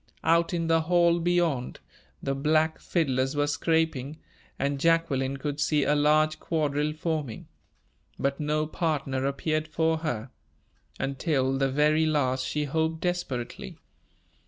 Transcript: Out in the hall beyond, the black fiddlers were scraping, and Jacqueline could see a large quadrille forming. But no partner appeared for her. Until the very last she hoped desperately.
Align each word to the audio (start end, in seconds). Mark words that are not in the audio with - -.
Out 0.23 0.51
in 0.51 0.65
the 0.65 0.81
hall 0.81 1.19
beyond, 1.19 1.79
the 2.23 2.33
black 2.33 2.79
fiddlers 2.79 3.35
were 3.35 3.45
scraping, 3.45 4.17
and 4.57 4.79
Jacqueline 4.79 5.37
could 5.37 5.59
see 5.59 5.83
a 5.83 5.93
large 5.93 6.39
quadrille 6.39 6.93
forming. 6.93 7.47
But 8.17 8.39
no 8.39 8.65
partner 8.65 9.27
appeared 9.27 9.67
for 9.67 9.99
her. 9.99 10.31
Until 10.99 11.55
the 11.55 11.69
very 11.69 12.07
last 12.07 12.43
she 12.47 12.63
hoped 12.63 13.01
desperately. 13.01 13.77